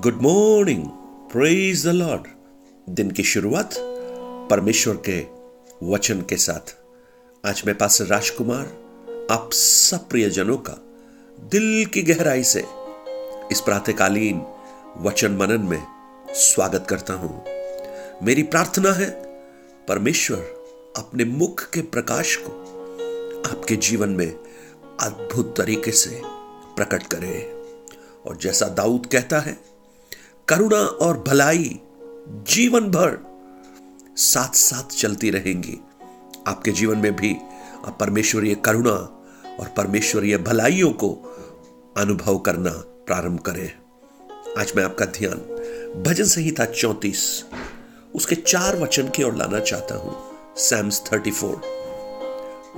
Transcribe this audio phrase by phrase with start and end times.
[0.00, 0.84] Good morning
[1.32, 2.22] praise the lord
[2.88, 3.74] दिन की शुरुआत
[4.50, 5.26] परमेश्वर के
[5.92, 6.76] वचन के साथ।
[7.46, 8.64] आज मैं पास राजकुमार,
[9.30, 10.72] आप सब प्रियजनों का
[11.50, 12.64] दिल की गहराई से
[13.52, 14.42] इस प्रातकालीन
[15.00, 15.86] वचन मनन में
[16.28, 17.44] स्वागत करता हूँ।
[18.24, 19.10] मेरी प्रार्थना है,
[19.88, 20.38] परमेश्वर
[20.96, 22.50] अपने मुख के प्रकाश को
[23.50, 24.30] आपके जीवन में
[25.00, 26.22] अद्भुत तरीके से
[26.76, 27.50] प्रकट करे।
[28.26, 29.73] और जैसा दाऊद कहता है
[30.48, 31.68] करुणा और भलाई
[32.48, 33.16] जीवन भर
[34.16, 35.78] साथ साथ चलती रहेंगी।
[36.46, 37.32] आपके जीवन में भी
[37.86, 38.90] आप परमेश्वरीय करुणा
[39.60, 41.08] और परमेश्वरीय भलाइयों को
[41.96, 42.70] अनुभव करना
[43.06, 43.70] प्रारंभ करें।
[44.58, 45.38] आज मैं आपका ध्यान
[46.02, 47.22] भजन संहिता चौतीस,
[48.14, 50.16] उसके चार वचन की ओर लाना चाहता हूँ।
[50.58, 51.60] Psalms thirty four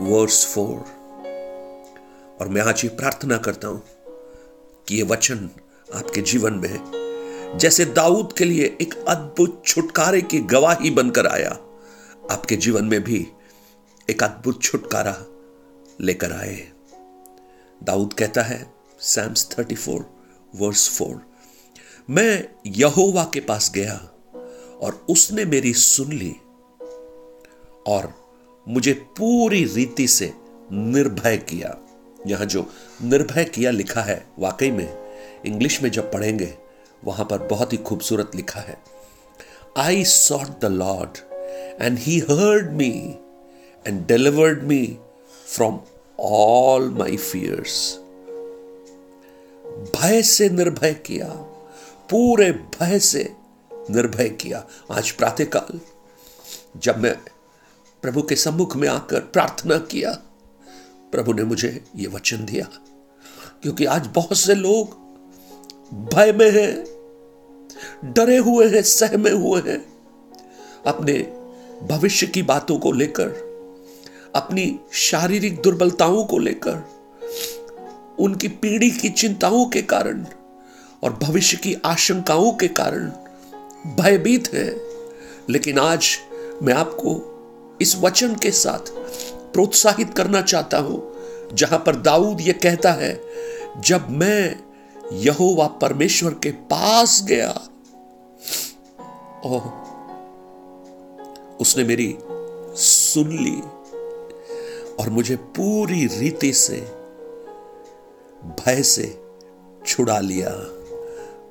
[0.00, 0.76] verse four
[2.40, 3.82] और मैं आज ये प्रार्थना करता हूँ
[4.88, 5.48] कि ये वचन
[5.94, 7.05] आपके जीवन में
[7.54, 11.50] जैसे दाऊद के लिए एक अद्भुत छुटकारे की गवाही बनकर आया।
[12.30, 13.26] आपके जीवन में भी
[14.10, 15.24] एक अद्भुत छुटकारा
[16.00, 16.68] लेकर आए।
[17.82, 20.10] दाऊद कहता है psalms thirty four
[20.56, 21.22] verse four
[22.10, 23.94] मैं यहोवा के पास गया
[24.80, 26.34] और उसने मेरी सुन ली
[27.86, 28.12] और
[28.68, 30.32] मुझे पूरी रीति से
[30.72, 31.76] निर्भय किया।
[32.26, 32.70] यहाँ जो
[33.02, 35.16] निर्भय किया लिखा है, वाकई में
[35.46, 36.54] इंग्लिश में जब पढ़ेंगे
[37.06, 38.78] वहाँ पर बहुत ही खूबसूरत लिखा है
[39.76, 41.18] I sought the lord
[41.82, 43.16] and he heard me
[43.86, 44.98] and delivered me
[45.46, 45.80] from
[46.20, 47.98] all my fears
[49.96, 51.26] भय से निर्भय किया,
[52.10, 53.34] पूरे भय से
[53.90, 55.80] निर्भय किया आज प्रातःकाल,
[56.76, 57.14] जब मैं
[58.02, 60.12] प्रभु के सम्मुख में आकर प्रार्थना किया,
[61.12, 62.68] प्रभु ने मुझे यह वचन दिया,
[63.62, 64.94] क्योंकि आज बहुत से लोग
[66.14, 66.95] भय में हैं।
[68.04, 69.84] डरे हुए हैं, सहमे हुए हैं।
[70.86, 71.12] अपने
[71.82, 73.28] भविष्य की बातों को लेकर,
[74.34, 76.84] अपनी शारीरिक दुर्बलताओं को लेकर,
[78.18, 80.26] उनकी पीढ़ी की चिंताओं के कारण
[81.02, 83.10] और भविष्य की आशंकाओं के कारण
[83.86, 84.80] भयभीत है।
[85.50, 86.18] लेकिन आज
[86.62, 87.32] मैं आपको
[87.80, 88.90] इस वचन के साथ
[89.52, 91.12] प्रोत्साहित करना चाहता हूँ,
[91.54, 93.20] जहाँ पर दाऊद यह कहता है,
[93.80, 94.60] जब मैं
[95.12, 97.68] यहोवा परमेश्वर के पास गया
[99.46, 99.66] ओह,
[101.60, 102.18] उसने मेरी
[102.76, 103.60] सुन ली
[104.96, 106.80] और मुझे पूरी रीति से,
[108.60, 109.22] भय से
[109.86, 110.50] छुड़ा लिया।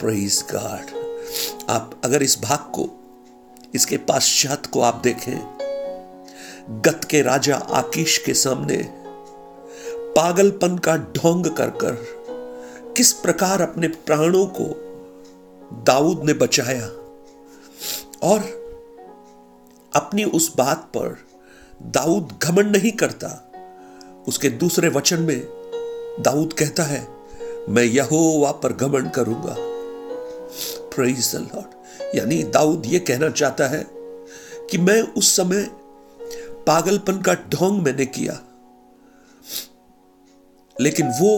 [0.00, 0.90] प्रेज गॉड
[1.70, 2.88] आप अगर इस भाग को,
[3.74, 5.38] इसके पाश्चात को आप देखें,
[6.86, 8.82] गत के राजा आकीश के सामने
[10.16, 12.04] पागलपन का ढोंग कर कर
[12.96, 14.68] किस प्रकार अपने प्राणों को
[15.84, 16.86] दाऊद ने बचाया।
[18.26, 18.40] और
[19.92, 21.16] अपनी उस बात पर
[21.92, 23.28] दाऊद घमंड नहीं करता।
[24.28, 25.40] उसके दूसरे वचन में
[26.20, 27.06] दाऊद कहता है,
[27.68, 29.56] मैं यहोवा पर घमंड करूँगा।
[30.98, 33.84] लॉर्ड यानी दाऊद यह कहना चाहता है
[34.70, 35.62] कि मैं उस समय
[36.66, 38.38] पागलपन का ढोंग मैंने किया,
[40.76, 41.32] लेकिन वो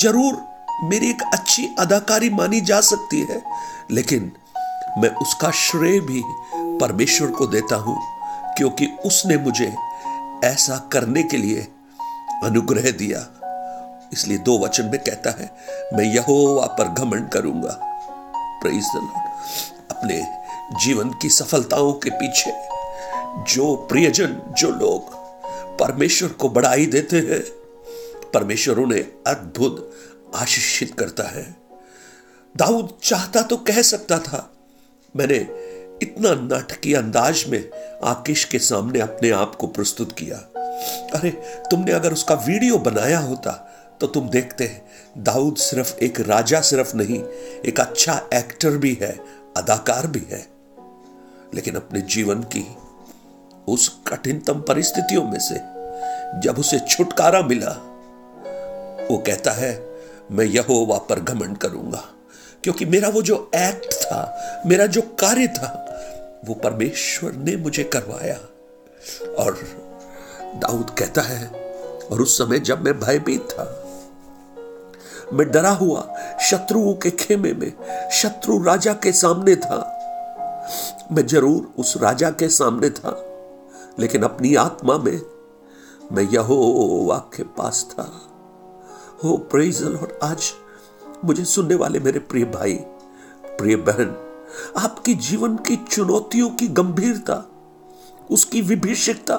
[0.00, 0.38] ज़रूर
[0.84, 3.42] मेरी एक अच्छी अदाकारी मानी जा सकती है,
[3.90, 4.30] लेकिन
[4.98, 6.22] मैं उसका श्रेय भी
[6.80, 7.96] परमेश्वर को देता हूँ,
[8.56, 9.74] क्योंकि उसने मुझे
[10.44, 11.66] ऐसा करने के लिए
[12.44, 13.18] अनुग्रह दिया।
[14.12, 15.50] इसलिए दो वचन में कहता है,
[15.94, 17.78] मैं यहोवा पर घमंड करूँगा।
[19.90, 20.20] अपने
[20.84, 22.52] जीवन की सफलताओं के पीछे
[23.54, 25.14] जो प्रियजन, जो लोग
[25.78, 27.40] परमेश्वर को बढ़ाई देते हैं,
[28.34, 29.90] परमेश्वर उन्हें अद्भुत
[30.34, 31.56] आशीषित करता है।
[32.56, 34.51] दाऊद चाहता तो कह सकता था
[35.16, 35.36] मैंने
[36.02, 37.70] इतना नाटकीय अंदाज में
[38.04, 40.36] आकिश के सामने अपने आप को प्रस्तुत किया।
[41.14, 41.30] अरे,
[41.70, 43.68] तुमने अगर उसका वीडियो बनाया होता
[44.00, 47.22] तो तुम देखते हैं, दाऊद सिर्फ़ एक राजा सिर्फ़ नहीं,
[47.66, 49.18] एक अच्छा एक्टर भी है,
[49.56, 50.46] अदाकार भी है।
[51.54, 52.76] लेकिन अपने जीवन की
[53.68, 55.54] उस कठिनतम परिस्थितियों में से,
[56.40, 57.70] जब उसे छुटकारा मिला,
[59.10, 59.86] वो कहता है,
[60.30, 62.04] मैं यहोवा पर घमंड करूँगा।
[62.64, 65.88] क्योंकि मेरा वो जो एक्ट था, मेरा जो कार्य था,
[66.44, 68.36] वो परमेश्वर ने मुझे करवाया।
[69.34, 69.58] और
[70.54, 71.46] दाऊद कहता है,
[72.12, 73.78] और उस समय जब मैं भयभीत था,
[75.32, 77.72] मैं डरा हुआ शत्रुओं के खेमे में,
[78.12, 79.98] शत्रु राजा के सामने था।
[81.12, 83.24] मैं ज़रूर उस राजा के सामने था,
[83.98, 85.20] लेकिन अपनी आत्मा में
[86.12, 88.10] मैं यहोवा के पास था।
[89.24, 90.52] हो प्रेज लॉर्ड आज
[91.24, 92.74] मुझे सुनने वाले मेरे प्रिय भाई,
[93.46, 94.16] प्रिय बहन,
[94.78, 97.50] आपके जीवन की चुनौतियों की गंभीरता,
[98.30, 99.36] उसकी विभीषिकता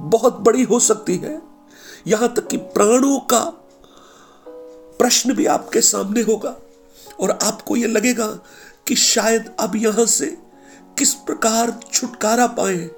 [0.00, 1.42] बहुत बड़ी हो सकती है।
[2.06, 3.40] यहाँ तक कि प्राणों का
[4.98, 6.56] प्रश्न भी आपके सामने होगा
[7.20, 8.26] और आपको यह लगेगा
[8.86, 10.26] कि शायद अब यहाँ से
[10.98, 12.90] किस प्रकार छुटकारा पाए,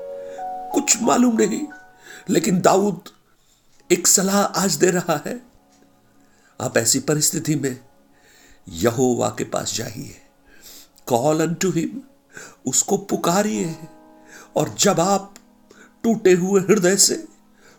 [0.74, 1.66] कुछ मालूम नहीं।
[2.30, 3.00] लेकिन दाऊद
[3.92, 5.51] एक सलाह आज दे रहा है।
[6.62, 7.80] आप ऐसी परिस्थिति में
[8.68, 10.16] यहोवा के पास जाइए।
[11.06, 12.00] कॉल अन टू हिम
[12.66, 13.76] उसको पुकारिए
[14.56, 15.34] और जब आप
[16.04, 17.24] टूटे हुए हृदय से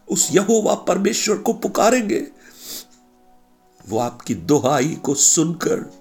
[0.08, 2.28] उस यहोवा परमेश्वर को पुकारेंगे,
[3.90, 5.92] वो आपकी दुहाई को सुनकर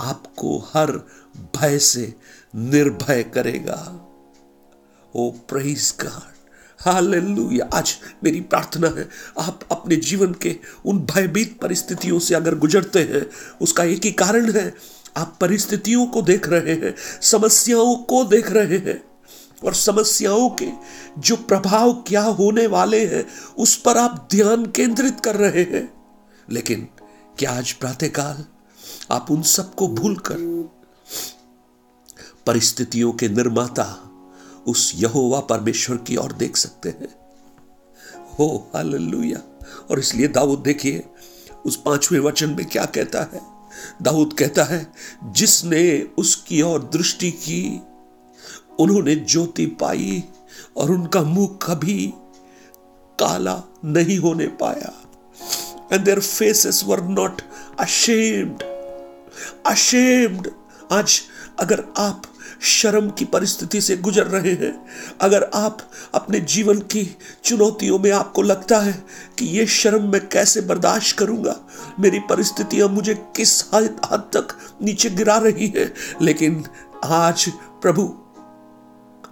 [0.00, 0.92] आपको हर
[1.56, 2.14] भय से
[2.54, 3.78] निर्भय करेगा।
[5.14, 6.35] O praise God
[6.78, 7.68] hallelujah.
[7.78, 9.08] आज मेरी प्रार्थना है,
[9.38, 13.30] आप अपने जीवन के उन भयभीत परिस्थितियों से अगर गुजरते हैं,
[13.60, 14.74] उसका एक ही कारण है,
[15.16, 19.04] आप परिस्थितियों को देख रहे हैं, समस्याओं को देख रहे हैं,
[19.64, 20.68] और समस्याओं के
[21.18, 23.26] जो प्रभाव क्या होने वाले हैं,
[23.58, 25.94] उस पर आप ध्यान केंद्रित कर रहे हैं।
[26.50, 26.88] लेकिन
[27.38, 28.44] क्या आज प्रातःकाल
[29.10, 30.36] आप उन सबको भूलकर
[32.46, 34.12] परिस्थितियों के निर्माता
[34.66, 37.08] उस यहोवा परमेश्वर की ओर देख सकते हैं।
[38.38, 39.58] हो, हालेलुया।
[39.90, 41.04] और इसलिए दाऊद देखिए,
[41.66, 43.40] उस पाँचवें वचन में क्या कहता है?
[44.02, 44.92] दाऊद कहता है,
[45.24, 47.80] जिसने उसकी ओर दृष्टि की,
[48.78, 50.24] उन्होंने ज्योति पाई
[50.76, 52.12] और उनका मुँह कभी
[53.18, 55.02] काला नहीं होने पाया।
[55.92, 57.42] And their faces were not
[57.80, 58.62] ashamed
[59.66, 60.50] ashamed
[60.92, 61.20] आज
[61.58, 62.22] अगर आप
[62.62, 64.74] शर्म की परिस्थिति से गुजर रहे हैं।
[65.20, 65.78] अगर आप
[66.14, 68.92] अपने जीवन की चुनौतियों में आपको लगता है
[69.38, 71.56] कि ये शर्म मैं कैसे बर्दाश्त करूँगा,
[72.00, 76.64] मेरी परिस्थितियाँ मुझे किस हद तक नीचे गिरा रही हैं। लेकिन
[77.04, 77.48] आज
[77.82, 78.02] प्रभु,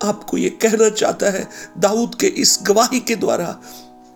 [0.03, 3.59] आपको ये कहना चाहता है, दाऊद के इस गवाही के द्वारा,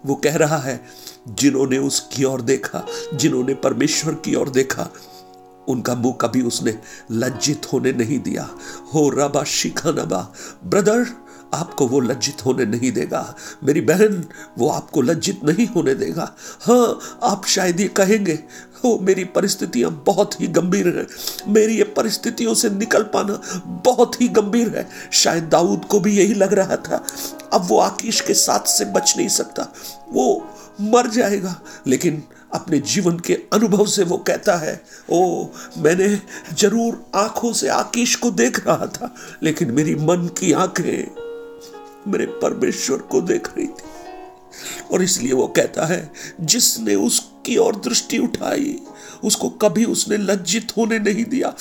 [0.07, 0.81] वो कह रहा है,
[1.29, 4.89] जिन्होंने उसकी ओर देखा, जिन्होंने परमेश्वर की ओर देखा
[5.69, 6.79] उनका मुँह कभी उसने
[7.13, 8.51] लज्जित होने नहीं दिया।
[8.95, 10.33] हो रबा शिखा नबा
[10.67, 11.07] ब्रदर,
[11.55, 14.25] आपको वो लज्जित होने नहीं देगा। मेरी बहन,
[14.59, 18.33] वो आपको लज्जित नहीं होने देगा। हाँ आप शायद ये कहेंगे,
[18.85, 21.07] हो, मेरी परिस्थितियाँ बहुत ही गंभीर हैं।
[21.53, 26.35] मेरी ये परिस्थितियों से निकल पाना बहुत ही गंभीर है। शायद दाऊद को भी यही
[26.35, 27.05] लग रहा था।
[27.53, 29.75] अब वो आकीश के साथ से बच नहीं सकता।
[30.13, 30.49] वो
[30.81, 32.23] मर जाएगा। लेकिन
[32.55, 35.47] अपने जीवन के अनुभव से वो कहता है, ओ,
[35.79, 36.21] मैंने
[36.55, 41.29] ज़रूर आँखों से आकीश को देख रहा था, लेकिन मेरी मन की आँखें
[42.13, 43.83] मेरे परमेश्वर को देख रही थी।
[44.93, 48.81] और इसलिए वो कहता है, जिसने उसकी ओर दृष्टि उठाई,
[49.25, 51.55] उसको कभी उसने लज्जित होने नहीं दिया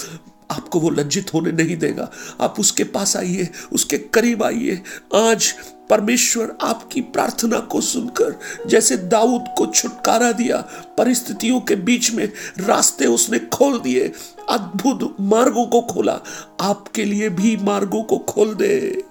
[0.52, 2.12] आपको वो लज्जित होने नहीं देगा।
[2.42, 4.84] आप उसके पास आइए, उसके करीब आइए।
[5.16, 5.56] आज
[5.90, 10.58] परमेश्वर आपकी प्रार्थना को सुनकर, जैसे दाऊद को छुटकारा दिया,
[10.98, 14.12] परिस्थितियों के बीच में रास्ते उसने खोल दिए,
[14.50, 16.20] अद्भुत मार्गों को खोला,
[16.62, 19.04] आपके लिए भी मार्गों को खोल दे।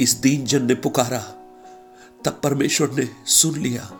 [0.00, 1.20] इस दीन जन ने पुकारा,
[2.24, 3.90] तब परमेश्वर ने सुन लिया।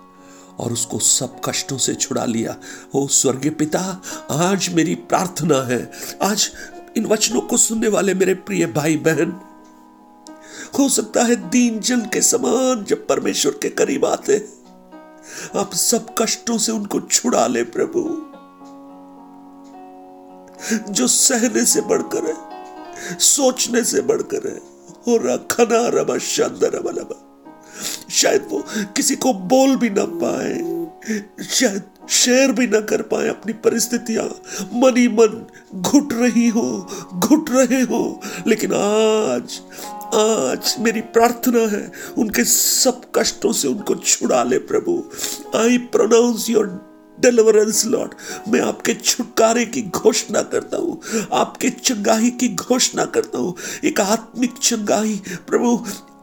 [0.58, 2.56] और उसको सब कष्टों से छुड़ा लिया।
[2.94, 6.50] ओ स्वर्गीय पिता, आज मेरी प्रार्थना है। आज
[6.96, 9.40] इन वचनों को सुनने वाले मेरे प्रिय भाई बहन
[10.78, 14.48] हो सकता है दीन जन के समान जब परमेश्वर के करीब आते।
[15.56, 18.22] आप सब कष्टों से उनको छुड़ा ले प्रभु।
[20.92, 22.36] जो सहने से बढ़कर है,
[23.18, 24.56] सोचने से बढ़कर है।
[25.06, 27.27] हो रखना रबा शानदार
[28.10, 28.64] शायद वो
[28.96, 34.24] किसी को बोल भी ना पाए। शायद शेयर भी ना कर पाए अपनी परिस्थितियाँ।
[34.74, 39.60] मनी मन घुट रही हो, घुट रहे हो। लेकिन आज
[40.14, 45.02] आज मेरी प्रार्थना है उनके सब कष्टों से उनको छुड़ा ले प्रभु।
[45.56, 46.66] I pronounce your
[47.18, 48.12] deliverance lord
[48.48, 51.00] मैं आपके छुटकारे की घोषणा करता हूँ।
[51.32, 55.76] आपके चंगाई की घोषणा करता हूँ। एक आत्मिक चंगाई, प्रभु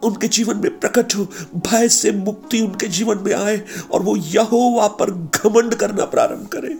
[0.03, 3.61] उनके जीवन में प्रकट हो, भय से मुक्ति उनके जीवन में आए
[3.91, 6.75] और वो यहोवा पर घमंड करना प्रारंभ करें।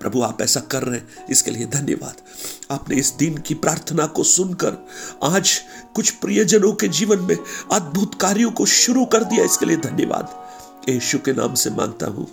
[0.00, 2.22] प्रभु, आप ऐसा कर रहे हैं, इसके लिए धन्यवाद।
[2.70, 4.76] आपने इस दिन की प्रार्थना को सुनकर
[5.22, 5.60] आज
[5.94, 7.36] कुछ प्रियजनों के जीवन में
[7.72, 10.36] अद्भुत कार्यों को शुरू कर दिया, इसके लिए धन्यवाद।
[10.88, 12.26] यीशु के नाम से माँगता हूँ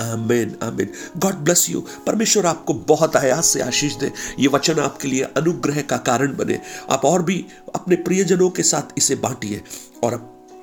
[0.00, 0.88] amen amen.
[1.18, 5.80] God bless you परमेश्वर आपको बहुत आयास से आशीष दे। ये वचन आपके लिए अनुग्रह
[5.82, 7.44] का कारण बने। आप और भी
[7.74, 9.62] अपने प्रियजनों के साथ इसे बांटिए
[10.04, 10.14] और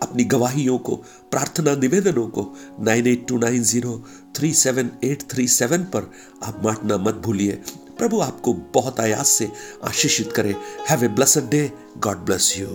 [0.03, 0.95] अपनी गवाहियों को,
[1.31, 2.47] प्रार्थना निवेदनों को
[2.79, 3.97] nine eight two nine zero
[4.35, 6.11] three seven eight three seven पर
[6.43, 7.59] आप बांटना मत भूलिए।
[7.97, 9.51] प्रभु आपको बहुत आयास से
[9.83, 10.55] आशीषित करे।
[10.89, 12.67] Have a blessed day God bless you